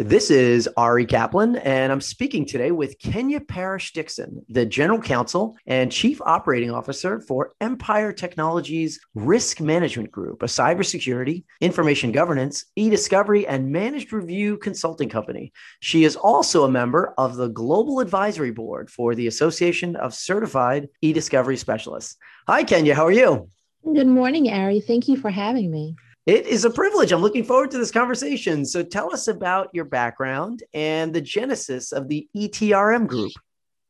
This 0.00 0.30
is 0.30 0.68
Ari 0.76 1.06
Kaplan, 1.06 1.56
and 1.56 1.90
I'm 1.90 2.00
speaking 2.00 2.46
today 2.46 2.70
with 2.70 3.00
Kenya 3.00 3.40
Parrish 3.40 3.92
Dixon, 3.92 4.44
the 4.48 4.64
General 4.64 5.00
Counsel 5.00 5.56
and 5.66 5.90
Chief 5.90 6.20
Operating 6.20 6.70
Officer 6.70 7.20
for 7.22 7.50
Empire 7.60 8.12
Technologies 8.12 9.00
Risk 9.16 9.60
Management 9.60 10.12
Group, 10.12 10.44
a 10.44 10.46
cybersecurity, 10.46 11.42
information 11.60 12.12
governance, 12.12 12.66
e 12.76 12.88
discovery, 12.88 13.44
and 13.48 13.72
managed 13.72 14.12
review 14.12 14.56
consulting 14.58 15.08
company. 15.08 15.52
She 15.80 16.04
is 16.04 16.14
also 16.14 16.62
a 16.62 16.70
member 16.70 17.12
of 17.18 17.34
the 17.34 17.48
Global 17.48 17.98
Advisory 17.98 18.52
Board 18.52 18.90
for 18.90 19.16
the 19.16 19.26
Association 19.26 19.96
of 19.96 20.14
Certified 20.14 20.88
e 21.02 21.12
Discovery 21.12 21.56
Specialists. 21.56 22.14
Hi, 22.46 22.62
Kenya. 22.62 22.94
How 22.94 23.06
are 23.06 23.10
you? 23.10 23.50
Good 23.84 24.06
morning, 24.06 24.48
Ari. 24.48 24.78
Thank 24.78 25.08
you 25.08 25.16
for 25.16 25.30
having 25.30 25.72
me. 25.72 25.96
It 26.28 26.46
is 26.46 26.66
a 26.66 26.70
privilege. 26.70 27.10
I'm 27.10 27.22
looking 27.22 27.42
forward 27.42 27.70
to 27.70 27.78
this 27.78 27.90
conversation. 27.90 28.66
So 28.66 28.82
tell 28.82 29.10
us 29.14 29.28
about 29.28 29.70
your 29.72 29.86
background 29.86 30.62
and 30.74 31.14
the 31.14 31.22
genesis 31.22 31.90
of 31.90 32.08
the 32.08 32.28
ETRM 32.36 33.06
group. 33.06 33.32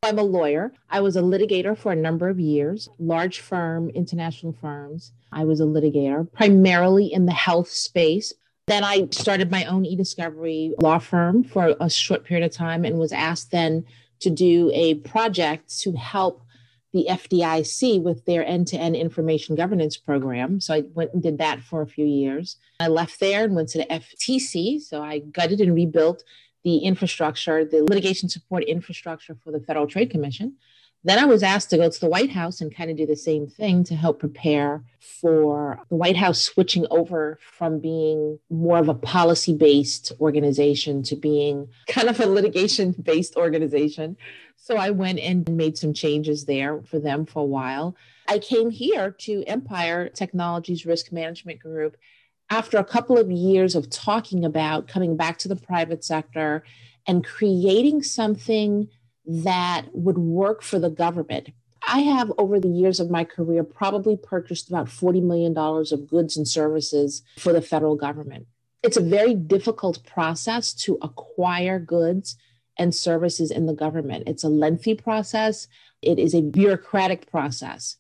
I'm 0.04 0.20
a 0.20 0.22
lawyer. 0.22 0.72
I 0.88 1.00
was 1.00 1.16
a 1.16 1.20
litigator 1.20 1.76
for 1.76 1.90
a 1.90 1.96
number 1.96 2.28
of 2.28 2.38
years, 2.38 2.88
large 3.00 3.40
firm, 3.40 3.90
international 3.90 4.52
firms. 4.52 5.10
I 5.32 5.46
was 5.46 5.58
a 5.58 5.64
litigator 5.64 6.32
primarily 6.32 7.12
in 7.12 7.26
the 7.26 7.32
health 7.32 7.70
space. 7.70 8.32
Then 8.68 8.84
I 8.84 9.08
started 9.10 9.50
my 9.50 9.64
own 9.64 9.84
e-discovery 9.84 10.74
law 10.80 11.00
firm 11.00 11.42
for 11.42 11.74
a 11.80 11.90
short 11.90 12.22
period 12.22 12.46
of 12.46 12.52
time 12.52 12.84
and 12.84 13.00
was 13.00 13.10
asked 13.12 13.50
then 13.50 13.84
to 14.20 14.30
do 14.30 14.70
a 14.72 14.94
project 14.94 15.76
to 15.80 15.90
help 15.94 16.42
the 16.92 17.06
FDIC 17.08 18.02
with 18.02 18.24
their 18.24 18.44
end 18.46 18.66
to 18.68 18.78
end 18.78 18.96
information 18.96 19.54
governance 19.54 19.96
program. 19.96 20.60
So 20.60 20.74
I 20.74 20.84
went 20.94 21.12
and 21.12 21.22
did 21.22 21.38
that 21.38 21.60
for 21.60 21.82
a 21.82 21.86
few 21.86 22.06
years. 22.06 22.56
I 22.80 22.88
left 22.88 23.20
there 23.20 23.44
and 23.44 23.54
went 23.54 23.68
to 23.70 23.78
the 23.78 23.86
FTC. 23.86 24.80
So 24.80 25.02
I 25.02 25.18
gutted 25.18 25.60
and 25.60 25.74
rebuilt 25.74 26.24
the 26.64 26.78
infrastructure, 26.78 27.64
the 27.64 27.84
litigation 27.84 28.28
support 28.28 28.64
infrastructure 28.64 29.36
for 29.44 29.52
the 29.52 29.60
Federal 29.60 29.86
Trade 29.86 30.10
Commission. 30.10 30.56
Then 31.04 31.18
I 31.18 31.26
was 31.26 31.42
asked 31.42 31.70
to 31.70 31.76
go 31.76 31.88
to 31.88 32.00
the 32.00 32.08
White 32.08 32.30
House 32.30 32.60
and 32.60 32.74
kind 32.74 32.90
of 32.90 32.96
do 32.96 33.06
the 33.06 33.16
same 33.16 33.46
thing 33.46 33.84
to 33.84 33.94
help 33.94 34.18
prepare 34.18 34.82
for 35.00 35.80
the 35.88 35.96
White 35.96 36.16
House 36.16 36.42
switching 36.42 36.86
over 36.90 37.38
from 37.40 37.78
being 37.78 38.38
more 38.50 38.78
of 38.78 38.88
a 38.88 38.94
policy 38.94 39.54
based 39.54 40.12
organization 40.20 41.02
to 41.04 41.14
being 41.14 41.68
kind 41.88 42.08
of 42.08 42.18
a 42.20 42.26
litigation 42.26 42.92
based 42.92 43.36
organization. 43.36 44.16
So 44.56 44.76
I 44.76 44.90
went 44.90 45.20
and 45.20 45.48
made 45.48 45.78
some 45.78 45.94
changes 45.94 46.46
there 46.46 46.82
for 46.82 46.98
them 46.98 47.26
for 47.26 47.40
a 47.40 47.46
while. 47.46 47.94
I 48.28 48.40
came 48.40 48.70
here 48.70 49.12
to 49.20 49.44
Empire 49.44 50.08
Technologies 50.08 50.84
Risk 50.84 51.12
Management 51.12 51.60
Group 51.60 51.96
after 52.50 52.76
a 52.76 52.84
couple 52.84 53.16
of 53.16 53.30
years 53.30 53.76
of 53.76 53.88
talking 53.88 54.44
about 54.44 54.88
coming 54.88 55.16
back 55.16 55.38
to 55.38 55.48
the 55.48 55.56
private 55.56 56.04
sector 56.04 56.64
and 57.06 57.24
creating 57.24 58.02
something 58.02 58.88
that 59.28 59.86
would 59.92 60.18
work 60.18 60.62
for 60.62 60.78
the 60.78 60.90
government. 60.90 61.50
I 61.86 62.00
have, 62.00 62.32
over 62.38 62.58
the 62.58 62.68
years 62.68 62.98
of 62.98 63.10
my 63.10 63.24
career, 63.24 63.62
probably 63.62 64.16
purchased 64.16 64.68
about 64.68 64.86
$40 64.86 65.22
million 65.22 65.56
of 65.56 66.08
goods 66.08 66.36
and 66.36 66.48
services 66.48 67.22
for 67.38 67.52
the 67.52 67.62
federal 67.62 67.94
government. 67.94 68.46
It's 68.82 68.96
a 68.96 69.02
very 69.02 69.34
difficult 69.34 70.04
process 70.04 70.72
to 70.74 70.98
acquire 71.02 71.78
goods 71.78 72.36
and 72.78 72.94
services 72.94 73.50
in 73.50 73.66
the 73.66 73.74
government. 73.74 74.24
It's 74.26 74.44
a 74.44 74.48
lengthy 74.48 74.94
process, 74.94 75.68
it 76.00 76.18
is 76.18 76.34
a 76.34 76.42
bureaucratic 76.42 77.30
process. 77.30 77.96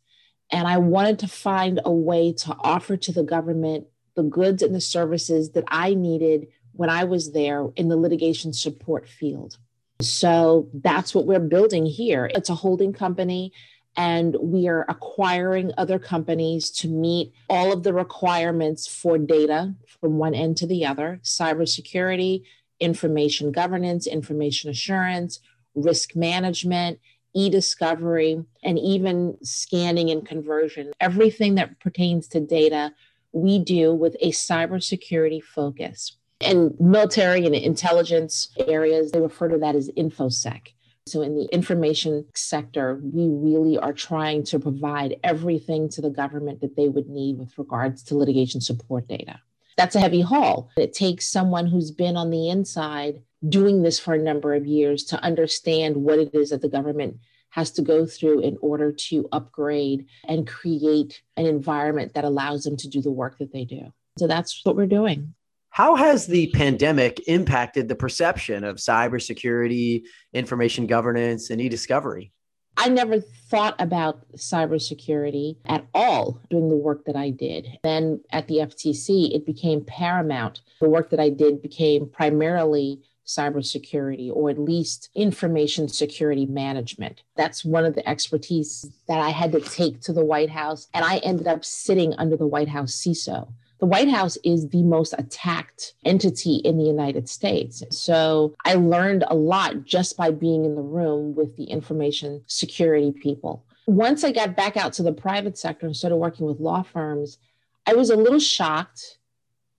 And 0.50 0.66
I 0.66 0.78
wanted 0.78 1.18
to 1.20 1.28
find 1.28 1.80
a 1.84 1.92
way 1.92 2.32
to 2.32 2.56
offer 2.60 2.96
to 2.96 3.12
the 3.12 3.24
government 3.24 3.86
the 4.14 4.22
goods 4.22 4.62
and 4.62 4.74
the 4.74 4.80
services 4.80 5.52
that 5.52 5.64
I 5.68 5.94
needed 5.94 6.48
when 6.72 6.90
I 6.90 7.04
was 7.04 7.32
there 7.32 7.68
in 7.76 7.88
the 7.88 7.96
litigation 7.96 8.52
support 8.52 9.08
field. 9.08 9.58
So 10.00 10.68
that's 10.74 11.12
what 11.12 11.26
we're 11.26 11.40
building 11.40 11.84
here. 11.84 12.30
It's 12.32 12.50
a 12.50 12.54
holding 12.54 12.92
company, 12.92 13.52
and 13.96 14.36
we 14.40 14.68
are 14.68 14.86
acquiring 14.88 15.72
other 15.76 15.98
companies 15.98 16.70
to 16.70 16.88
meet 16.88 17.32
all 17.50 17.72
of 17.72 17.82
the 17.82 17.92
requirements 17.92 18.86
for 18.86 19.18
data 19.18 19.74
from 20.00 20.18
one 20.18 20.34
end 20.34 20.56
to 20.58 20.68
the 20.68 20.86
other 20.86 21.20
cybersecurity, 21.24 22.44
information 22.78 23.50
governance, 23.50 24.06
information 24.06 24.70
assurance, 24.70 25.40
risk 25.74 26.14
management, 26.14 27.00
e 27.34 27.50
discovery, 27.50 28.44
and 28.62 28.78
even 28.78 29.36
scanning 29.42 30.10
and 30.10 30.24
conversion. 30.24 30.92
Everything 31.00 31.56
that 31.56 31.80
pertains 31.80 32.28
to 32.28 32.40
data, 32.40 32.92
we 33.32 33.58
do 33.58 33.92
with 33.92 34.16
a 34.20 34.30
cybersecurity 34.30 35.42
focus. 35.42 36.16
And 36.40 36.74
military 36.78 37.46
and 37.46 37.54
intelligence 37.54 38.48
areas, 38.58 39.10
they 39.10 39.20
refer 39.20 39.48
to 39.48 39.58
that 39.58 39.74
as 39.74 39.90
InfoSec. 39.90 40.68
So, 41.06 41.22
in 41.22 41.36
the 41.36 41.46
information 41.46 42.26
sector, 42.34 43.00
we 43.02 43.28
really 43.28 43.78
are 43.78 43.94
trying 43.94 44.44
to 44.44 44.58
provide 44.58 45.16
everything 45.24 45.88
to 45.90 46.02
the 46.02 46.10
government 46.10 46.60
that 46.60 46.76
they 46.76 46.88
would 46.88 47.08
need 47.08 47.38
with 47.38 47.56
regards 47.58 48.02
to 48.04 48.16
litigation 48.16 48.60
support 48.60 49.08
data. 49.08 49.40
That's 49.78 49.96
a 49.96 50.00
heavy 50.00 50.20
haul. 50.20 50.70
It 50.76 50.92
takes 50.92 51.30
someone 51.30 51.66
who's 51.66 51.90
been 51.90 52.16
on 52.16 52.30
the 52.30 52.50
inside 52.50 53.22
doing 53.48 53.82
this 53.82 53.98
for 53.98 54.14
a 54.14 54.18
number 54.18 54.54
of 54.54 54.66
years 54.66 55.04
to 55.04 55.22
understand 55.22 55.96
what 55.96 56.18
it 56.18 56.34
is 56.34 56.50
that 56.50 56.62
the 56.62 56.68
government 56.68 57.18
has 57.50 57.70
to 57.72 57.82
go 57.82 58.04
through 58.04 58.40
in 58.40 58.58
order 58.60 58.92
to 58.92 59.28
upgrade 59.32 60.06
and 60.24 60.46
create 60.46 61.22
an 61.36 61.46
environment 61.46 62.14
that 62.14 62.24
allows 62.24 62.64
them 62.64 62.76
to 62.76 62.88
do 62.88 63.00
the 63.00 63.10
work 63.10 63.38
that 63.38 63.52
they 63.52 63.64
do. 63.64 63.92
So 64.18 64.26
that's 64.26 64.64
what 64.64 64.76
we're 64.76 64.86
doing. 64.86 65.34
How 65.78 65.94
has 65.94 66.26
the 66.26 66.50
pandemic 66.54 67.28
impacted 67.28 67.86
the 67.86 67.94
perception 67.94 68.64
of 68.64 68.78
cybersecurity, 68.78 70.02
information 70.32 70.88
governance, 70.88 71.50
and 71.50 71.60
e 71.60 71.68
discovery? 71.68 72.32
I 72.76 72.88
never 72.88 73.20
thought 73.20 73.76
about 73.78 74.26
cybersecurity 74.32 75.58
at 75.66 75.86
all 75.94 76.40
doing 76.50 76.68
the 76.68 76.74
work 76.74 77.04
that 77.04 77.14
I 77.14 77.30
did. 77.30 77.78
Then 77.84 78.20
at 78.32 78.48
the 78.48 78.56
FTC, 78.56 79.32
it 79.32 79.46
became 79.46 79.84
paramount. 79.84 80.62
The 80.80 80.88
work 80.88 81.10
that 81.10 81.20
I 81.20 81.28
did 81.28 81.62
became 81.62 82.08
primarily 82.08 83.00
cybersecurity 83.24 84.32
or 84.34 84.50
at 84.50 84.58
least 84.58 85.10
information 85.14 85.86
security 85.86 86.46
management. 86.46 87.22
That's 87.36 87.64
one 87.64 87.84
of 87.84 87.94
the 87.94 88.08
expertise 88.08 88.84
that 89.06 89.20
I 89.20 89.30
had 89.30 89.52
to 89.52 89.60
take 89.60 90.00
to 90.00 90.12
the 90.12 90.24
White 90.24 90.50
House. 90.50 90.88
And 90.92 91.04
I 91.04 91.18
ended 91.18 91.46
up 91.46 91.64
sitting 91.64 92.14
under 92.14 92.36
the 92.36 92.48
White 92.48 92.68
House 92.68 92.94
CISO 92.94 93.52
the 93.80 93.86
White 93.86 94.08
House 94.08 94.36
is 94.44 94.68
the 94.68 94.82
most 94.82 95.14
attacked 95.18 95.94
entity 96.04 96.56
in 96.56 96.78
the 96.78 96.84
United 96.84 97.28
States. 97.28 97.82
So 97.90 98.54
I 98.64 98.74
learned 98.74 99.24
a 99.28 99.34
lot 99.34 99.84
just 99.84 100.16
by 100.16 100.30
being 100.30 100.64
in 100.64 100.74
the 100.74 100.82
room 100.82 101.34
with 101.34 101.56
the 101.56 101.64
information 101.64 102.42
security 102.46 103.12
people. 103.12 103.64
Once 103.86 104.24
I 104.24 104.32
got 104.32 104.56
back 104.56 104.76
out 104.76 104.92
to 104.94 105.02
the 105.02 105.12
private 105.12 105.56
sector 105.56 105.86
and 105.86 105.96
started 105.96 106.16
working 106.16 106.46
with 106.46 106.60
law 106.60 106.82
firms, 106.82 107.38
I 107.86 107.94
was 107.94 108.10
a 108.10 108.16
little 108.16 108.40
shocked 108.40 109.18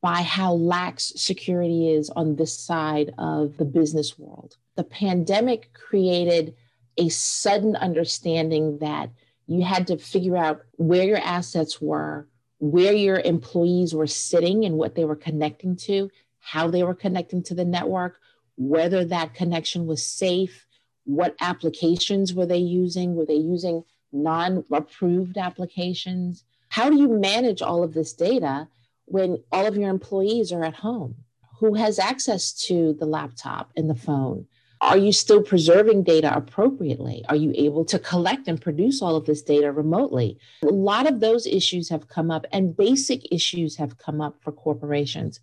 by 0.02 0.22
how 0.22 0.54
lax 0.54 1.12
security 1.18 1.90
is 1.94 2.10
on 2.10 2.38
this 2.38 2.58
side 2.58 3.14
of 3.18 3.58
the 3.58 3.66
business 3.66 4.18
world. 4.18 4.56
The 4.76 4.86
pandemic 4.86 5.74
created 5.74 6.56
a 6.98 7.10
sudden 7.10 7.76
understanding 7.76 8.80
that 8.80 9.10
you 9.46 9.62
had 9.64 9.88
to 9.88 9.98
figure 9.98 10.38
out 10.38 10.62
where 10.78 11.04
your 11.04 11.18
assets 11.18 11.82
were, 11.82 12.29
where 12.60 12.94
your 12.94 13.20
employees 13.20 13.94
were 13.94 14.08
sitting 14.08 14.66
and 14.66 14.78
what 14.78 14.96
they 14.96 15.06
were 15.06 15.16
connecting 15.16 15.76
to, 15.76 16.12
how 16.40 16.70
they 16.70 16.84
were 16.84 16.96
connecting 16.96 17.42
to 17.44 17.56
the 17.56 17.66
network, 17.66 18.20
whether 18.58 19.06
that 19.06 19.34
connection 19.34 19.88
was 19.88 20.06
safe, 20.06 20.68
what 21.06 21.36
applications 21.42 22.34
were 22.34 22.46
they 22.46 22.58
using? 22.58 23.16
Were 23.16 23.26
they 23.26 23.36
using 23.36 23.84
non 24.12 24.64
approved 24.72 25.38
applications? 25.38 26.44
How 26.68 26.90
do 26.90 26.98
you 26.98 27.08
manage 27.08 27.62
all 27.62 27.84
of 27.84 27.94
this 27.94 28.14
data 28.14 28.68
when 29.06 29.42
all 29.52 29.66
of 29.66 29.76
your 29.76 29.90
employees 29.90 30.52
are 30.52 30.64
at 30.64 30.76
home? 30.76 31.16
Who 31.60 31.74
has 31.74 31.98
access 31.98 32.54
to 32.68 32.94
the 32.94 33.06
laptop 33.06 33.72
and 33.76 33.90
the 33.90 33.96
phone? 33.96 34.48
Are 34.82 34.98
you 34.98 35.12
still 35.12 35.44
preserving 35.44 36.04
data 36.04 36.34
appropriately? 36.34 37.26
Are 37.28 37.36
you 37.36 37.52
able 37.56 37.84
to 37.86 38.00
collect 38.00 38.48
and 38.48 38.62
produce 38.62 39.02
all 39.02 39.18
of 39.18 39.26
this 39.26 39.42
data 39.42 39.72
remotely? 39.72 40.40
A 40.64 40.68
lot 40.68 41.06
of 41.06 41.20
those 41.20 41.46
issues 41.46 41.90
have 41.90 42.08
come 42.08 42.32
up, 42.32 42.46
and 42.54 42.78
basic 42.78 43.32
issues 43.32 43.76
have 43.76 43.98
come 43.98 44.22
up 44.22 44.38
for 44.42 44.54
corporations. 44.54 45.42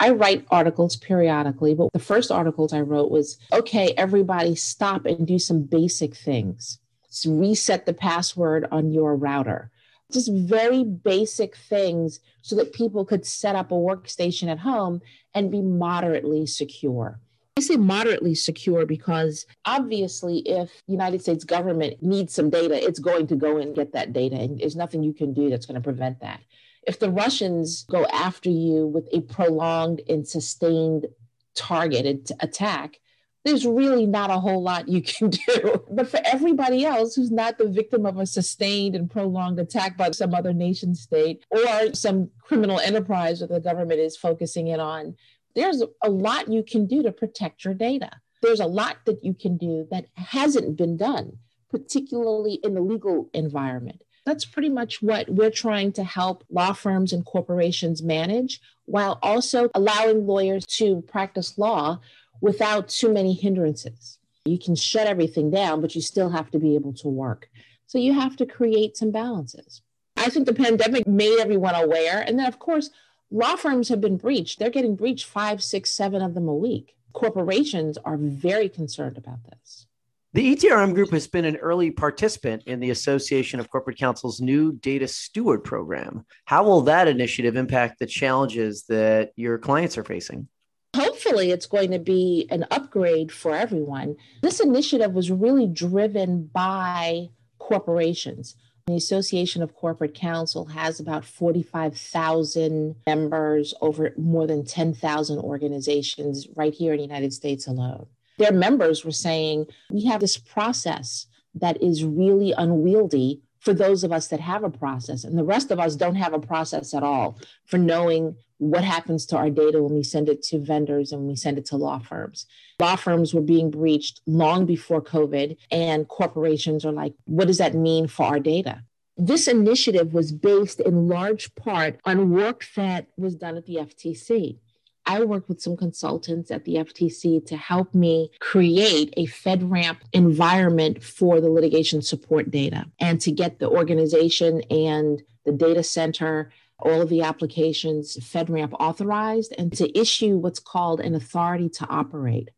I 0.00 0.10
write 0.10 0.44
articles 0.50 0.96
periodically, 0.96 1.74
but 1.74 1.92
the 1.94 1.98
first 1.98 2.30
articles 2.30 2.74
I 2.74 2.80
wrote 2.80 3.10
was 3.10 3.38
okay, 3.52 3.94
everybody 3.96 4.54
stop 4.54 5.06
and 5.06 5.26
do 5.26 5.38
some 5.38 5.62
basic 5.62 6.14
things. 6.14 6.78
reset 7.26 7.86
the 7.86 7.94
password 7.94 8.66
on 8.70 8.92
your 8.92 9.16
router. 9.16 9.70
Just 10.12 10.30
very 10.30 10.84
basic 10.84 11.56
things 11.56 12.20
so 12.42 12.54
that 12.56 12.74
people 12.74 13.04
could 13.04 13.24
set 13.24 13.56
up 13.56 13.70
a 13.70 13.74
workstation 13.74 14.48
at 14.48 14.58
home 14.58 15.00
and 15.32 15.50
be 15.50 15.62
moderately 15.62 16.44
secure 16.44 17.18
I 17.56 17.60
say 17.60 17.76
moderately 17.76 18.34
secure 18.34 18.84
because 18.84 19.46
obviously 19.64 20.38
if 20.38 20.72
United 20.88 21.22
States 21.22 21.44
government 21.44 22.02
needs 22.02 22.34
some 22.34 22.50
data, 22.50 22.84
it's 22.84 22.98
going 22.98 23.28
to 23.28 23.36
go 23.36 23.58
and 23.58 23.76
get 23.76 23.92
that 23.92 24.12
data 24.12 24.34
and 24.34 24.58
there's 24.58 24.74
nothing 24.74 25.04
you 25.04 25.12
can 25.12 25.32
do 25.32 25.50
that's 25.50 25.64
going 25.64 25.76
to 25.76 25.80
prevent 25.80 26.18
that. 26.20 26.40
If 26.84 26.98
the 26.98 27.10
Russians 27.10 27.84
go 27.88 28.06
after 28.06 28.50
you 28.50 28.88
with 28.88 29.08
a 29.12 29.20
prolonged 29.20 30.02
and 30.08 30.26
sustained 30.26 31.06
targeted 31.54 32.28
attack, 32.40 32.98
there's 33.44 33.66
really 33.66 34.06
not 34.06 34.30
a 34.30 34.40
whole 34.40 34.62
lot 34.62 34.88
you 34.88 35.02
can 35.02 35.30
do. 35.48 35.84
But 35.90 36.08
for 36.08 36.18
everybody 36.24 36.84
else 36.84 37.14
who's 37.14 37.30
not 37.30 37.58
the 37.58 37.68
victim 37.68 38.04
of 38.04 38.18
a 38.18 38.26
sustained 38.26 38.96
and 38.96 39.08
prolonged 39.08 39.60
attack 39.60 39.96
by 39.96 40.10
some 40.10 40.34
other 40.34 40.52
nation 40.52 40.96
state 40.96 41.44
or 41.50 41.94
some 41.94 42.30
criminal 42.42 42.80
enterprise 42.80 43.40
that 43.40 43.50
the 43.50 43.60
government 43.60 44.00
is 44.00 44.16
focusing 44.16 44.68
in 44.68 44.80
on, 44.80 45.14
there's 45.54 45.82
a 46.02 46.10
lot 46.10 46.52
you 46.52 46.62
can 46.62 46.86
do 46.86 47.02
to 47.02 47.12
protect 47.12 47.64
your 47.64 47.74
data. 47.74 48.10
There's 48.42 48.60
a 48.60 48.66
lot 48.66 48.98
that 49.06 49.24
you 49.24 49.34
can 49.34 49.56
do 49.56 49.86
that 49.90 50.06
hasn't 50.14 50.76
been 50.76 50.96
done, 50.96 51.38
particularly 51.70 52.54
in 52.62 52.74
the 52.74 52.80
legal 52.80 53.30
environment. 53.32 54.02
That's 54.26 54.44
pretty 54.44 54.70
much 54.70 55.02
what 55.02 55.28
we're 55.28 55.50
trying 55.50 55.92
to 55.92 56.04
help 56.04 56.44
law 56.50 56.72
firms 56.72 57.12
and 57.12 57.24
corporations 57.24 58.02
manage 58.02 58.60
while 58.86 59.18
also 59.22 59.70
allowing 59.74 60.26
lawyers 60.26 60.64
to 60.78 61.02
practice 61.02 61.58
law 61.58 62.00
without 62.40 62.88
too 62.88 63.12
many 63.12 63.34
hindrances. 63.34 64.18
You 64.44 64.58
can 64.58 64.76
shut 64.76 65.06
everything 65.06 65.50
down, 65.50 65.80
but 65.80 65.94
you 65.94 66.00
still 66.00 66.30
have 66.30 66.50
to 66.50 66.58
be 66.58 66.74
able 66.74 66.92
to 66.94 67.08
work. 67.08 67.48
So 67.86 67.98
you 67.98 68.12
have 68.14 68.36
to 68.36 68.46
create 68.46 68.96
some 68.96 69.10
balances. 69.10 69.82
I 70.16 70.28
think 70.30 70.46
the 70.46 70.54
pandemic 70.54 71.06
made 71.06 71.38
everyone 71.38 71.74
aware. 71.74 72.20
And 72.20 72.38
then, 72.38 72.46
of 72.46 72.58
course, 72.58 72.90
law 73.34 73.56
firms 73.56 73.88
have 73.88 74.00
been 74.00 74.16
breached. 74.16 74.58
They're 74.58 74.70
getting 74.70 74.94
breached 74.94 75.26
five, 75.26 75.62
six, 75.62 75.90
seven 75.90 76.22
of 76.22 76.34
them 76.34 76.48
a 76.48 76.54
week. 76.54 76.94
Corporations 77.12 77.98
are 77.98 78.16
very 78.16 78.68
concerned 78.68 79.18
about 79.18 79.40
this. 79.50 79.86
The 80.34 80.56
ETRM 80.56 80.94
Group 80.94 81.10
has 81.10 81.26
been 81.26 81.44
an 81.44 81.56
early 81.56 81.90
participant 81.90 82.64
in 82.66 82.80
the 82.80 82.90
Association 82.90 83.60
of 83.60 83.70
Corporate 83.70 83.98
Counsel's 83.98 84.40
new 84.40 84.72
Data 84.72 85.06
Steward 85.06 85.62
program. 85.62 86.24
How 86.44 86.64
will 86.64 86.80
that 86.82 87.06
initiative 87.06 87.56
impact 87.56 87.98
the 87.98 88.06
challenges 88.06 88.84
that 88.88 89.30
your 89.36 89.58
clients 89.58 89.98
are 89.98 90.04
facing? 90.04 90.48
Hopefully, 90.96 91.50
it's 91.50 91.66
going 91.66 91.90
to 91.90 91.98
be 91.98 92.46
an 92.50 92.66
upgrade 92.70 93.30
for 93.30 93.54
everyone. 93.54 94.16
This 94.42 94.60
initiative 94.60 95.12
was 95.12 95.30
really 95.30 95.66
driven 95.66 96.46
by 96.52 97.28
corporations. 97.58 98.56
The 98.86 98.96
Association 98.96 99.62
of 99.62 99.74
Corporate 99.74 100.12
Counsel 100.12 100.66
has 100.66 101.00
about 101.00 101.24
45,000 101.24 102.96
members 103.06 103.72
over 103.80 104.12
more 104.18 104.46
than 104.46 104.62
10,000 104.62 105.38
organizations 105.38 106.46
right 106.54 106.74
here 106.74 106.92
in 106.92 106.98
the 106.98 107.04
United 107.04 107.32
States 107.32 107.66
alone. 107.66 108.06
Their 108.36 108.52
members 108.52 109.02
were 109.02 109.10
saying, 109.10 109.68
We 109.90 110.04
have 110.04 110.20
this 110.20 110.36
process 110.36 111.26
that 111.54 111.82
is 111.82 112.04
really 112.04 112.52
unwieldy 112.52 113.40
for 113.64 113.72
those 113.72 114.04
of 114.04 114.12
us 114.12 114.28
that 114.28 114.40
have 114.40 114.62
a 114.62 114.70
process, 114.70 115.24
and 115.24 115.38
the 115.38 115.44
rest 115.44 115.70
of 115.70 115.80
us 115.80 115.96
don't 115.96 116.16
have 116.16 116.34
a 116.34 116.38
process 116.38 116.92
at 116.92 117.02
all 117.02 117.38
for 117.64 117.78
knowing 117.78 118.36
what 118.58 118.84
happens 118.84 119.24
to 119.26 119.36
our 119.36 119.48
data 119.48 119.82
when 119.82 119.94
we 119.94 120.02
send 120.02 120.28
it 120.28 120.42
to 120.42 120.58
vendors 120.58 121.12
and 121.12 121.26
we 121.26 121.34
send 121.34 121.56
it 121.56 121.64
to 121.66 121.76
law 121.76 121.98
firms. 121.98 122.46
Law 122.78 122.94
firms 122.94 123.32
were 123.32 123.40
being 123.40 123.70
breached 123.70 124.20
long 124.26 124.66
before 124.66 125.00
COVID, 125.00 125.56
and 125.70 126.06
corporations 126.08 126.84
are 126.84 126.92
like, 126.92 127.14
what 127.24 127.46
does 127.46 127.58
that 127.58 127.74
mean 127.74 128.06
for 128.06 128.26
our 128.26 128.38
data? 128.38 128.82
This 129.16 129.48
initiative 129.48 130.12
was 130.12 130.30
based 130.30 130.80
in 130.80 131.08
large 131.08 131.54
part 131.54 132.00
on 132.04 132.30
work 132.30 132.66
that 132.76 133.06
was 133.16 133.34
done 133.34 133.56
at 133.56 133.64
the 133.64 133.76
FTC. 133.76 134.58
I 135.06 135.22
worked 135.24 135.48
with 135.48 135.60
some 135.60 135.76
consultants 135.76 136.50
at 136.50 136.64
the 136.64 136.76
FTC 136.76 137.44
to 137.46 137.56
help 137.56 137.94
me 137.94 138.30
create 138.40 139.12
a 139.16 139.26
FedRAMP 139.26 139.98
environment 140.12 141.02
for 141.02 141.40
the 141.40 141.50
litigation 141.50 142.00
support 142.00 142.50
data 142.50 142.86
and 142.98 143.20
to 143.20 143.30
get 143.30 143.58
the 143.58 143.68
organization 143.68 144.62
and 144.70 145.22
the 145.44 145.52
data 145.52 145.82
center 145.82 146.50
all 146.78 147.02
of 147.02 147.08
the 147.08 147.22
applications 147.22 148.16
FedRAMP 148.16 148.72
authorized 148.78 149.54
and 149.56 149.72
to 149.76 149.98
issue 149.98 150.36
what's 150.36 150.58
called 150.58 151.00
an 151.00 151.14
authority 151.14 151.68
to 151.68 151.86
operate, 151.88 152.50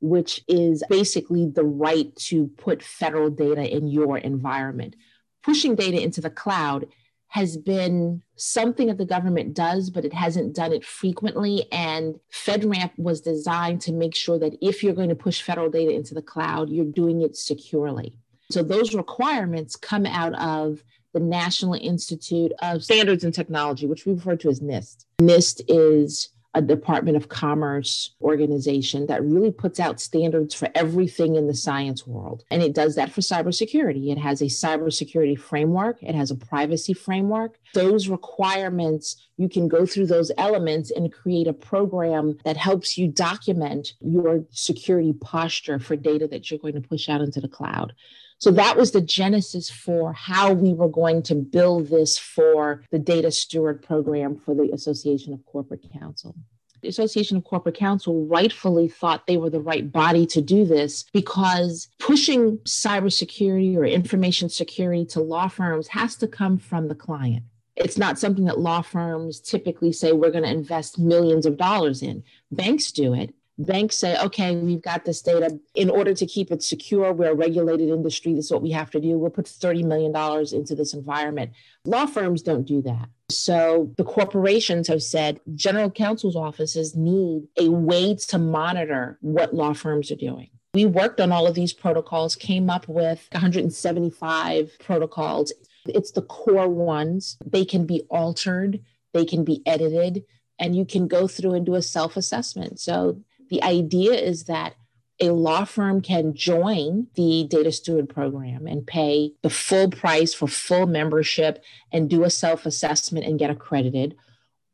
which 0.00 0.42
is 0.48 0.82
basically 0.88 1.46
the 1.46 1.64
right 1.64 2.14
to 2.16 2.48
put 2.56 2.82
federal 2.82 3.30
data 3.30 3.64
in 3.64 3.88
your 3.88 4.18
environment. 4.18 4.96
Pushing 5.42 5.74
data 5.74 6.00
into 6.00 6.20
the 6.20 6.30
cloud 6.30 6.86
has 7.34 7.56
been 7.56 8.22
something 8.36 8.86
that 8.86 8.96
the 8.96 9.04
government 9.04 9.54
does, 9.54 9.90
but 9.90 10.04
it 10.04 10.14
hasn't 10.14 10.54
done 10.54 10.72
it 10.72 10.84
frequently. 10.84 11.66
And 11.72 12.14
FedRAMP 12.32 12.92
was 12.96 13.20
designed 13.20 13.80
to 13.80 13.92
make 13.92 14.14
sure 14.14 14.38
that 14.38 14.56
if 14.62 14.84
you're 14.84 14.94
going 14.94 15.08
to 15.08 15.16
push 15.16 15.42
federal 15.42 15.68
data 15.68 15.92
into 15.92 16.14
the 16.14 16.22
cloud, 16.22 16.70
you're 16.70 16.84
doing 16.84 17.22
it 17.22 17.36
securely. 17.36 18.14
So 18.52 18.62
those 18.62 18.94
requirements 18.94 19.74
come 19.74 20.06
out 20.06 20.32
of 20.34 20.84
the 21.12 21.18
National 21.18 21.74
Institute 21.74 22.52
of 22.62 22.84
Standards 22.84 23.24
and 23.24 23.34
Technology, 23.34 23.88
which 23.88 24.06
we 24.06 24.12
refer 24.12 24.36
to 24.36 24.48
as 24.48 24.60
NIST. 24.60 25.04
NIST 25.20 25.62
is 25.66 26.28
a 26.54 26.62
Department 26.62 27.16
of 27.16 27.28
Commerce 27.28 28.14
organization 28.22 29.06
that 29.06 29.24
really 29.24 29.50
puts 29.50 29.80
out 29.80 30.00
standards 30.00 30.54
for 30.54 30.68
everything 30.74 31.34
in 31.34 31.46
the 31.46 31.54
science 31.54 32.06
world. 32.06 32.44
And 32.50 32.62
it 32.62 32.74
does 32.74 32.94
that 32.94 33.12
for 33.12 33.20
cybersecurity. 33.20 34.12
It 34.12 34.18
has 34.18 34.40
a 34.40 34.46
cybersecurity 34.46 35.38
framework, 35.38 36.02
it 36.02 36.14
has 36.14 36.30
a 36.30 36.36
privacy 36.36 36.94
framework. 36.94 37.58
Those 37.74 38.08
requirements, 38.08 39.16
you 39.36 39.48
can 39.48 39.66
go 39.66 39.84
through 39.84 40.06
those 40.06 40.30
elements 40.38 40.92
and 40.92 41.12
create 41.12 41.48
a 41.48 41.52
program 41.52 42.38
that 42.44 42.56
helps 42.56 42.96
you 42.96 43.08
document 43.08 43.94
your 44.00 44.44
security 44.50 45.12
posture 45.12 45.78
for 45.80 45.96
data 45.96 46.28
that 46.28 46.50
you're 46.50 46.60
going 46.60 46.80
to 46.80 46.88
push 46.88 47.08
out 47.08 47.20
into 47.20 47.40
the 47.40 47.48
cloud. 47.48 47.94
So 48.38 48.50
that 48.52 48.76
was 48.76 48.90
the 48.90 49.00
genesis 49.00 49.70
for 49.70 50.12
how 50.12 50.52
we 50.52 50.72
were 50.74 50.88
going 50.88 51.22
to 51.24 51.34
build 51.34 51.88
this 51.88 52.18
for 52.18 52.82
the 52.90 52.98
data 52.98 53.30
steward 53.30 53.82
program 53.82 54.36
for 54.36 54.54
the 54.54 54.70
Association 54.72 55.32
of 55.32 55.44
Corporate 55.46 55.84
Counsel. 55.92 56.34
The 56.82 56.88
Association 56.88 57.38
of 57.38 57.44
Corporate 57.44 57.76
Counsel 57.76 58.26
rightfully 58.26 58.88
thought 58.88 59.26
they 59.26 59.38
were 59.38 59.48
the 59.48 59.60
right 59.60 59.90
body 59.90 60.26
to 60.26 60.42
do 60.42 60.66
this 60.66 61.04
because 61.14 61.88
pushing 61.98 62.58
cybersecurity 62.58 63.74
or 63.76 63.86
information 63.86 64.50
security 64.50 65.06
to 65.06 65.22
law 65.22 65.48
firms 65.48 65.88
has 65.88 66.14
to 66.16 66.28
come 66.28 66.58
from 66.58 66.88
the 66.88 66.94
client. 66.94 67.44
It's 67.76 67.96
not 67.96 68.18
something 68.18 68.44
that 68.44 68.60
law 68.60 68.82
firms 68.82 69.40
typically 69.40 69.92
say 69.92 70.12
we're 70.12 70.30
going 70.30 70.44
to 70.44 70.50
invest 70.50 70.98
millions 70.98 71.46
of 71.46 71.56
dollars 71.56 72.02
in. 72.02 72.22
Banks 72.52 72.92
do 72.92 73.14
it, 73.14 73.34
banks 73.58 73.96
say, 73.96 74.18
okay, 74.20 74.56
we've 74.56 74.82
got 74.82 75.04
this 75.04 75.22
data. 75.22 75.58
In 75.74 75.90
order 75.90 76.14
to 76.14 76.26
keep 76.26 76.50
it 76.50 76.62
secure, 76.62 77.12
we're 77.12 77.30
a 77.30 77.34
regulated 77.34 77.88
industry. 77.88 78.34
This 78.34 78.46
is 78.46 78.50
what 78.50 78.62
we 78.62 78.70
have 78.72 78.90
to 78.92 79.00
do. 79.00 79.18
We'll 79.18 79.30
put 79.30 79.46
$30 79.46 79.84
million 79.84 80.14
into 80.52 80.74
this 80.74 80.94
environment. 80.94 81.52
Law 81.84 82.06
firms 82.06 82.42
don't 82.42 82.64
do 82.64 82.82
that. 82.82 83.08
So 83.30 83.92
the 83.96 84.04
corporations 84.04 84.88
have 84.88 85.02
said 85.02 85.40
general 85.54 85.90
counsel's 85.90 86.36
offices 86.36 86.94
need 86.94 87.48
a 87.58 87.68
way 87.68 88.14
to 88.14 88.38
monitor 88.38 89.18
what 89.20 89.54
law 89.54 89.72
firms 89.72 90.10
are 90.10 90.16
doing. 90.16 90.50
We 90.74 90.86
worked 90.86 91.20
on 91.20 91.30
all 91.30 91.46
of 91.46 91.54
these 91.54 91.72
protocols, 91.72 92.34
came 92.34 92.68
up 92.68 92.88
with 92.88 93.28
175 93.32 94.72
protocols. 94.80 95.52
It's 95.86 96.10
the 96.10 96.22
core 96.22 96.68
ones. 96.68 97.38
They 97.46 97.64
can 97.64 97.86
be 97.86 98.02
altered, 98.10 98.80
they 99.12 99.24
can 99.24 99.44
be 99.44 99.62
edited, 99.66 100.24
and 100.58 100.76
you 100.76 100.84
can 100.84 101.06
go 101.06 101.28
through 101.28 101.52
and 101.52 101.64
do 101.64 101.76
a 101.76 101.82
self 101.82 102.16
assessment. 102.16 102.80
So 102.80 103.20
the 103.54 103.62
idea 103.62 104.14
is 104.14 104.44
that 104.44 104.74
a 105.20 105.30
law 105.30 105.64
firm 105.64 106.00
can 106.00 106.34
join 106.34 107.06
the 107.14 107.46
data 107.48 107.70
steward 107.70 108.08
program 108.08 108.66
and 108.66 108.84
pay 108.84 109.30
the 109.42 109.50
full 109.50 109.88
price 109.88 110.34
for 110.34 110.48
full 110.48 110.88
membership 110.88 111.62
and 111.92 112.10
do 112.10 112.24
a 112.24 112.30
self 112.30 112.66
assessment 112.66 113.24
and 113.24 113.38
get 113.38 113.50
accredited. 113.50 114.16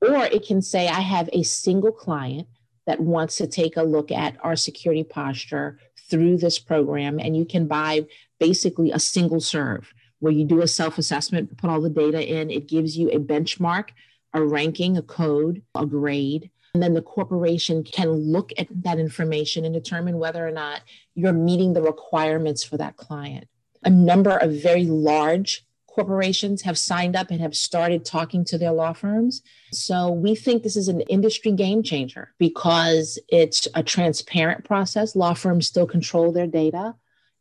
Or 0.00 0.24
it 0.24 0.46
can 0.46 0.62
say, 0.62 0.88
I 0.88 1.00
have 1.00 1.28
a 1.34 1.42
single 1.42 1.92
client 1.92 2.48
that 2.86 3.00
wants 3.00 3.36
to 3.36 3.46
take 3.46 3.76
a 3.76 3.82
look 3.82 4.10
at 4.10 4.38
our 4.42 4.56
security 4.56 5.04
posture 5.04 5.78
through 6.08 6.38
this 6.38 6.58
program, 6.58 7.18
and 7.18 7.36
you 7.36 7.44
can 7.44 7.66
buy 7.66 8.06
basically 8.38 8.92
a 8.92 8.98
single 8.98 9.40
serve 9.40 9.92
where 10.20 10.32
you 10.32 10.46
do 10.46 10.62
a 10.62 10.66
self 10.66 10.96
assessment, 10.96 11.58
put 11.58 11.68
all 11.68 11.82
the 11.82 11.90
data 11.90 12.26
in, 12.26 12.50
it 12.50 12.66
gives 12.66 12.96
you 12.96 13.10
a 13.10 13.18
benchmark, 13.18 13.90
a 14.32 14.42
ranking, 14.42 14.96
a 14.96 15.02
code, 15.02 15.60
a 15.74 15.84
grade 15.84 16.50
and 16.74 16.82
then 16.82 16.94
the 16.94 17.02
corporation 17.02 17.82
can 17.82 18.10
look 18.10 18.52
at 18.56 18.68
that 18.82 18.98
information 18.98 19.64
and 19.64 19.74
determine 19.74 20.18
whether 20.18 20.46
or 20.46 20.52
not 20.52 20.82
you're 21.14 21.32
meeting 21.32 21.72
the 21.72 21.82
requirements 21.82 22.62
for 22.62 22.76
that 22.76 22.96
client. 22.96 23.48
A 23.84 23.90
number 23.90 24.36
of 24.36 24.52
very 24.52 24.84
large 24.84 25.66
corporations 25.88 26.62
have 26.62 26.78
signed 26.78 27.16
up 27.16 27.30
and 27.30 27.40
have 27.40 27.56
started 27.56 28.04
talking 28.04 28.44
to 28.44 28.56
their 28.56 28.70
law 28.70 28.92
firms. 28.92 29.42
So 29.72 30.12
we 30.12 30.36
think 30.36 30.62
this 30.62 30.76
is 30.76 30.86
an 30.86 31.00
industry 31.02 31.50
game 31.50 31.82
changer 31.82 32.32
because 32.38 33.18
it's 33.28 33.66
a 33.74 33.82
transparent 33.82 34.64
process. 34.64 35.16
Law 35.16 35.34
firms 35.34 35.66
still 35.66 35.86
control 35.86 36.30
their 36.30 36.46
data. 36.46 36.94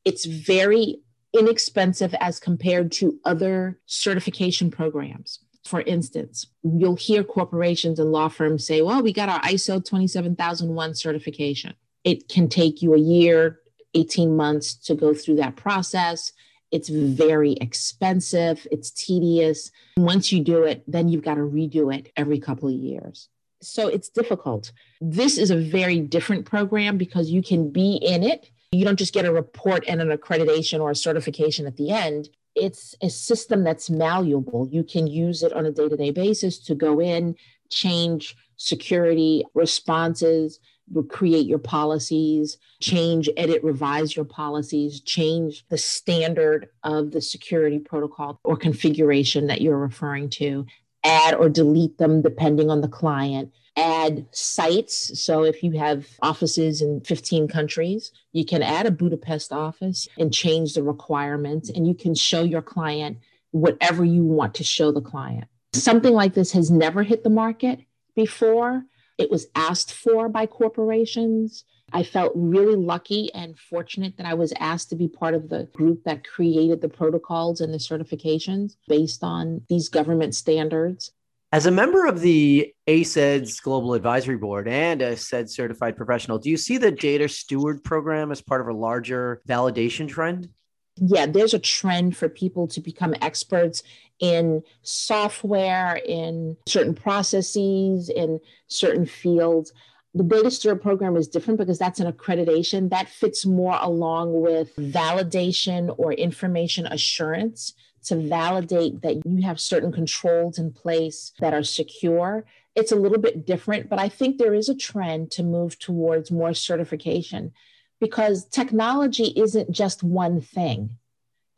It's 0.05 0.25
very 0.25 1.01
inexpensive 1.33 2.15
as 2.19 2.39
compared 2.39 2.91
to 2.93 3.19
other 3.23 3.79
certification 3.85 4.71
programs. 4.71 5.39
For 5.69 5.81
instance, 5.81 6.47
you'll 6.63 6.95
hear 6.95 7.23
corporations 7.23 7.99
and 7.99 8.11
law 8.11 8.27
firms 8.27 8.65
say, 8.65 8.81
well, 8.81 9.03
we 9.03 9.13
got 9.13 9.29
our 9.29 9.39
ISO 9.41 9.85
27001 9.85 10.95
certification. 10.95 11.75
It 12.03 12.27
can 12.27 12.49
take 12.49 12.81
you 12.81 12.95
a 12.95 12.97
year, 12.97 13.59
18 13.93 14.35
months 14.35 14.73
to 14.87 14.95
go 14.95 15.13
through 15.13 15.35
that 15.35 15.57
process. 15.57 16.33
It's 16.71 16.89
very 16.89 17.53
expensive, 17.61 18.65
it's 18.71 18.89
tedious. 18.89 19.69
Once 19.97 20.31
you 20.31 20.43
do 20.43 20.63
it, 20.63 20.83
then 20.87 21.07
you've 21.07 21.23
got 21.23 21.35
to 21.35 21.41
redo 21.41 21.95
it 21.95 22.11
every 22.17 22.39
couple 22.39 22.67
of 22.67 22.73
years. 22.73 23.29
So 23.61 23.87
it's 23.89 24.09
difficult. 24.09 24.71
This 25.01 25.37
is 25.37 25.51
a 25.51 25.55
very 25.55 25.99
different 25.99 26.47
program 26.47 26.97
because 26.97 27.29
you 27.29 27.43
can 27.43 27.69
be 27.69 27.97
in 27.97 28.23
it. 28.23 28.49
You 28.71 28.85
don't 28.85 28.97
just 28.97 29.13
get 29.13 29.25
a 29.25 29.31
report 29.31 29.83
and 29.87 30.01
an 30.01 30.09
accreditation 30.09 30.79
or 30.79 30.89
a 30.89 30.95
certification 30.95 31.67
at 31.67 31.77
the 31.77 31.91
end. 31.91 32.29
It's 32.55 32.95
a 33.01 33.09
system 33.09 33.63
that's 33.63 33.89
malleable. 33.89 34.67
You 34.71 34.83
can 34.83 35.07
use 35.07 35.43
it 35.43 35.53
on 35.53 35.65
a 35.65 35.71
day 35.71 35.89
to 35.89 35.97
day 35.97 36.11
basis 36.11 36.59
to 36.65 36.75
go 36.75 36.99
in, 36.99 37.35
change 37.69 38.35
security 38.57 39.45
responses, 39.53 40.59
create 41.07 41.45
your 41.45 41.59
policies, 41.59 42.57
change, 42.81 43.29
edit, 43.37 43.63
revise 43.63 44.15
your 44.15 44.25
policies, 44.25 45.01
change 45.01 45.65
the 45.69 45.77
standard 45.77 46.67
of 46.83 47.11
the 47.11 47.21
security 47.21 47.79
protocol 47.79 48.39
or 48.43 48.57
configuration 48.57 49.47
that 49.47 49.61
you're 49.61 49.77
referring 49.77 50.29
to, 50.29 50.65
add 51.03 51.35
or 51.35 51.47
delete 51.47 51.97
them 51.97 52.21
depending 52.21 52.69
on 52.69 52.81
the 52.81 52.87
client, 52.87 53.51
add 53.79 54.25
sites. 54.31 55.19
So 55.19 55.43
if 55.43 55.63
you 55.63 55.71
have 55.79 56.05
offices 56.21 56.81
in 56.81 57.01
15 57.01 57.47
countries, 57.47 58.11
you 58.33 58.45
can 58.45 58.61
add 58.61 58.85
a 58.85 58.91
Budapest 58.91 59.53
office 59.53 60.07
and 60.17 60.33
change 60.33 60.73
the 60.73 60.83
requirements, 60.83 61.69
and 61.69 61.87
you 61.87 61.93
can 61.93 62.13
show 62.13 62.43
your 62.43 62.61
client 62.61 63.17
whatever 63.51 64.03
you 64.03 64.23
want 64.23 64.53
to 64.55 64.63
show 64.63 64.91
the 64.91 65.01
client. 65.01 65.45
Something 65.73 66.13
like 66.13 66.33
this 66.33 66.51
has 66.51 66.69
never 66.69 67.03
hit 67.03 67.23
the 67.23 67.29
market 67.29 67.79
before. 68.15 68.83
It 69.17 69.31
was 69.31 69.47
asked 69.55 69.93
for 69.93 70.29
by 70.29 70.45
corporations. 70.45 71.63
I 71.91 72.03
felt 72.03 72.31
really 72.35 72.75
lucky 72.75 73.33
and 73.33 73.57
fortunate 73.57 74.17
that 74.17 74.25
I 74.25 74.33
was 74.33 74.53
asked 74.59 74.89
to 74.89 74.95
be 74.95 75.07
part 75.07 75.33
of 75.33 75.49
the 75.49 75.63
group 75.73 76.03
that 76.03 76.27
created 76.27 76.81
the 76.81 76.89
protocols 76.89 77.61
and 77.61 77.73
the 77.73 77.77
certifications 77.77 78.75
based 78.87 79.23
on 79.23 79.61
these 79.69 79.89
government 79.89 80.35
standards. 80.35 81.11
As 81.51 81.65
a 81.65 81.71
member 81.71 82.05
of 82.05 82.21
the 82.21 82.71
ACEDS 82.85 83.59
Global 83.59 83.95
Advisory 83.95 84.37
Board 84.37 84.67
and 84.67 85.01
a 85.01 85.17
CED 85.17 85.49
certified 85.49 85.97
professional, 85.97 86.37
do 86.37 86.47
you 86.47 86.57
see 86.57 86.77
the 86.77 86.91
Data 86.91 87.27
Steward 87.27 87.83
program 87.83 88.31
as 88.31 88.39
part 88.39 88.61
of 88.61 88.67
a 88.67 88.73
larger 88.73 89.41
validation 89.49 90.07
trend? 90.07 90.49
Yeah, 90.97 91.25
there's 91.25 91.55
a 91.55 91.59
trend 91.59 92.15
for 92.15 92.29
people 92.29 92.67
to 92.67 92.79
become 92.79 93.15
experts 93.21 93.81
in 94.19 94.61
software, 94.83 95.99
in 96.05 96.55
certain 96.67 96.93
processes, 96.93 98.09
in 98.09 98.39
certain 98.67 99.07
fields. 99.07 99.73
The 100.13 100.23
Data 100.23 100.51
Steward 100.51 100.83
program 100.83 101.15
is 101.15 101.27
different 101.27 101.59
because 101.59 101.79
that's 101.79 101.99
an 101.99 102.11
accreditation 102.11 102.91
that 102.91 103.09
fits 103.09 103.43
more 103.43 103.79
along 103.81 104.39
with 104.39 104.75
validation 104.75 105.95
or 105.97 106.13
information 106.13 106.85
assurance 106.85 107.73
to 108.05 108.15
validate 108.15 109.01
that 109.01 109.21
you 109.25 109.41
have 109.43 109.59
certain 109.59 109.91
controls 109.91 110.59
in 110.59 110.71
place 110.71 111.33
that 111.39 111.53
are 111.53 111.63
secure. 111.63 112.45
It's 112.75 112.91
a 112.91 112.95
little 112.95 113.17
bit 113.17 113.45
different, 113.45 113.89
but 113.89 113.99
I 113.99 114.09
think 114.09 114.37
there 114.37 114.53
is 114.53 114.69
a 114.69 114.75
trend 114.75 115.31
to 115.31 115.43
move 115.43 115.77
towards 115.79 116.31
more 116.31 116.53
certification 116.53 117.53
because 117.99 118.45
technology 118.45 119.33
isn't 119.35 119.71
just 119.71 120.03
one 120.03 120.39
thing 120.41 120.97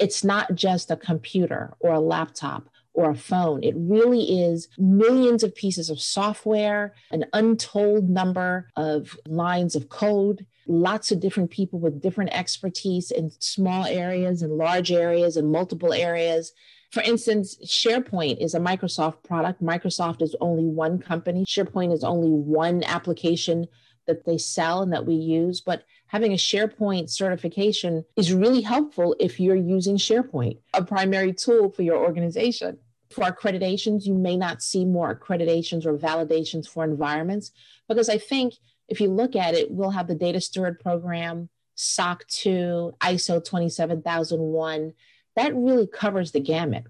it's 0.01 0.23
not 0.23 0.55
just 0.55 0.89
a 0.89 0.97
computer 0.97 1.75
or 1.79 1.93
a 1.93 1.99
laptop 1.99 2.67
or 2.93 3.11
a 3.11 3.15
phone. 3.15 3.63
It 3.63 3.75
really 3.77 4.41
is 4.41 4.67
millions 4.77 5.43
of 5.43 5.53
pieces 5.53 5.91
of 5.91 6.01
software, 6.01 6.95
an 7.11 7.25
untold 7.33 8.09
number 8.09 8.67
of 8.75 9.15
lines 9.27 9.75
of 9.75 9.89
code, 9.89 10.47
lots 10.67 11.11
of 11.11 11.19
different 11.19 11.51
people 11.51 11.79
with 11.79 12.01
different 12.01 12.31
expertise 12.33 13.11
in 13.11 13.31
small 13.39 13.85
areas 13.85 14.41
and 14.41 14.57
large 14.57 14.91
areas 14.91 15.37
and 15.37 15.51
multiple 15.51 15.93
areas. 15.93 16.53
For 16.91 17.01
instance, 17.01 17.57
SharePoint 17.65 18.41
is 18.41 18.53
a 18.53 18.59
Microsoft 18.59 19.23
product. 19.23 19.63
Microsoft 19.63 20.21
is 20.21 20.35
only 20.41 20.65
one 20.65 20.99
company. 20.99 21.45
SharePoint 21.45 21.93
is 21.93 22.03
only 22.03 22.29
one 22.29 22.83
application 22.83 23.67
that 24.07 24.25
they 24.25 24.37
sell 24.37 24.81
and 24.81 24.91
that 24.93 25.05
we 25.05 25.15
use. 25.15 25.61
But 25.61 25.83
having 26.07 26.33
a 26.33 26.37
SharePoint 26.37 27.09
certification 27.09 28.03
is 28.17 28.33
really 28.33 28.61
helpful 28.61 29.15
if 29.19 29.39
you're 29.39 29.55
using 29.55 29.97
SharePoint, 29.97 30.57
a 30.73 30.83
primary 30.83 31.33
tool 31.33 31.69
for 31.69 31.83
your 31.83 31.97
organization. 31.97 32.77
For 33.09 33.25
accreditations, 33.25 34.05
you 34.05 34.13
may 34.13 34.37
not 34.37 34.61
see 34.61 34.85
more 34.85 35.13
accreditations 35.15 35.85
or 35.85 35.97
validations 35.97 36.67
for 36.67 36.83
environments 36.83 37.51
because 37.87 38.09
I 38.09 38.17
think 38.17 38.53
if 38.91 39.01
you 39.01 39.09
look 39.09 39.35
at 39.35 39.55
it, 39.55 39.71
we'll 39.71 39.91
have 39.91 40.07
the 40.07 40.15
Data 40.15 40.39
Steward 40.39 40.79
Program, 40.79 41.49
SOC 41.75 42.27
2, 42.27 42.93
ISO 42.99 43.43
27001. 43.43 44.93
That 45.35 45.55
really 45.55 45.87
covers 45.87 46.31
the 46.31 46.39
gamut. 46.39 46.83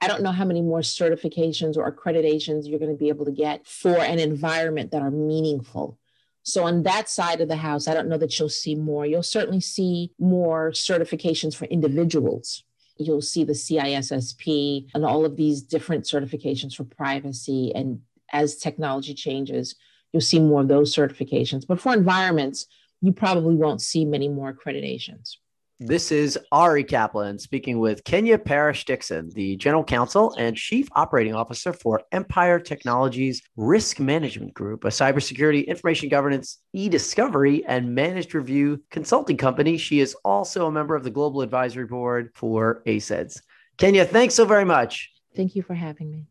I 0.00 0.08
don't 0.08 0.22
know 0.22 0.32
how 0.32 0.44
many 0.44 0.62
more 0.62 0.80
certifications 0.80 1.76
or 1.76 1.90
accreditations 1.90 2.68
you're 2.68 2.78
going 2.78 2.92
to 2.92 2.98
be 2.98 3.08
able 3.08 3.24
to 3.24 3.32
get 3.32 3.66
for 3.66 3.98
an 3.98 4.18
environment 4.18 4.90
that 4.92 5.02
are 5.02 5.10
meaningful 5.10 5.98
so 6.46 6.62
on 6.64 6.84
that 6.84 7.08
side 7.08 7.40
of 7.40 7.48
the 7.48 7.56
house, 7.56 7.88
I 7.88 7.94
don't 7.94 8.08
know 8.08 8.18
that 8.18 8.38
you'll 8.38 8.48
see 8.48 8.76
more. 8.76 9.04
You'll 9.04 9.24
certainly 9.24 9.60
see 9.60 10.12
more 10.16 10.70
certifications 10.70 11.56
for 11.56 11.64
individuals. 11.64 12.62
You'll 12.98 13.20
see 13.20 13.42
the 13.42 13.52
CISSP 13.52 14.86
and 14.94 15.04
all 15.04 15.24
of 15.24 15.34
these 15.34 15.60
different 15.60 16.04
certifications 16.04 16.76
for 16.76 16.84
privacy. 16.84 17.72
And 17.74 18.02
as 18.32 18.58
technology 18.58 19.12
changes, 19.12 19.74
you'll 20.12 20.20
see 20.20 20.40
more 20.40 20.62
of 20.62 20.68
those 20.68 20.94
certifications. 20.94 21.66
But 21.66 21.80
for 21.80 21.92
environments, 21.92 22.66
you 23.00 23.12
probably 23.12 23.54
won't 23.54 23.82
see 23.82 24.04
many 24.04 24.28
more 24.28 24.52
accreditations. 24.52 25.36
This 25.78 26.10
is 26.10 26.38
Ari 26.52 26.84
Kaplan 26.84 27.38
speaking 27.38 27.78
with 27.78 28.02
Kenya 28.02 28.38
Parrish 28.38 28.86
Dixon, 28.86 29.30
the 29.34 29.56
General 29.56 29.84
Counsel 29.84 30.34
and 30.38 30.56
Chief 30.56 30.88
Operating 30.92 31.34
Officer 31.34 31.74
for 31.74 32.02
Empire 32.12 32.58
Technologies 32.58 33.42
Risk 33.56 34.00
Management 34.00 34.54
Group, 34.54 34.84
a 34.84 34.88
cybersecurity, 34.88 35.66
information 35.66 36.08
governance, 36.08 36.60
e 36.72 36.88
discovery, 36.88 37.62
and 37.66 37.94
managed 37.94 38.34
review 38.34 38.82
consulting 38.90 39.36
company. 39.36 39.76
She 39.76 40.00
is 40.00 40.16
also 40.24 40.66
a 40.66 40.72
member 40.72 40.96
of 40.96 41.04
the 41.04 41.10
Global 41.10 41.42
Advisory 41.42 41.84
Board 41.84 42.30
for 42.34 42.82
ACEDS. 42.86 43.42
Kenya, 43.76 44.06
thanks 44.06 44.34
so 44.34 44.46
very 44.46 44.64
much. 44.64 45.10
Thank 45.36 45.54
you 45.54 45.62
for 45.62 45.74
having 45.74 46.10
me. 46.10 46.26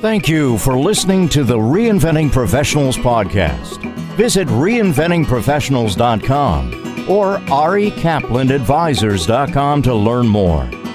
Thank 0.00 0.28
you 0.28 0.56
for 0.58 0.78
listening 0.78 1.28
to 1.30 1.42
the 1.44 1.58
Reinventing 1.58 2.30
Professionals 2.32 2.96
podcast. 2.96 3.82
Visit 4.16 4.46
reinventingprofessionals.com 4.48 7.10
or 7.10 7.38
arikaplanadvisors.com 7.38 9.82
to 9.82 9.94
learn 9.94 10.28
more. 10.28 10.85